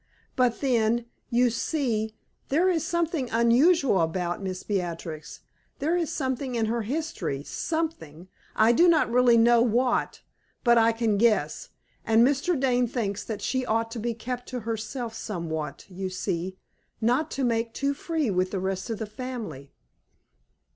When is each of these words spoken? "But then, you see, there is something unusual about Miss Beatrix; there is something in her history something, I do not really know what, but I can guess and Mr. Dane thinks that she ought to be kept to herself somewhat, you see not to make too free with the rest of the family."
"But 0.35 0.61
then, 0.61 1.05
you 1.29 1.51
see, 1.51 2.15
there 2.49 2.67
is 2.69 2.83
something 2.83 3.29
unusual 3.29 4.01
about 4.01 4.41
Miss 4.41 4.63
Beatrix; 4.63 5.41
there 5.77 5.95
is 5.95 6.11
something 6.11 6.55
in 6.55 6.65
her 6.65 6.81
history 6.81 7.43
something, 7.43 8.27
I 8.55 8.71
do 8.71 8.87
not 8.87 9.11
really 9.11 9.37
know 9.37 9.61
what, 9.61 10.21
but 10.63 10.79
I 10.79 10.91
can 10.91 11.19
guess 11.19 11.69
and 12.03 12.25
Mr. 12.25 12.59
Dane 12.59 12.87
thinks 12.87 13.23
that 13.25 13.43
she 13.43 13.63
ought 13.63 13.91
to 13.91 13.99
be 13.99 14.15
kept 14.15 14.49
to 14.49 14.61
herself 14.61 15.13
somewhat, 15.13 15.85
you 15.87 16.09
see 16.09 16.57
not 16.99 17.29
to 17.37 17.43
make 17.43 17.71
too 17.71 17.93
free 17.93 18.31
with 18.31 18.49
the 18.49 18.59
rest 18.59 18.89
of 18.89 18.97
the 18.97 19.05
family." 19.05 19.71